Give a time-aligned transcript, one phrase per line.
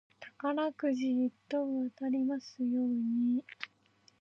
[0.39, 3.45] 宝くじ一等当たりますように。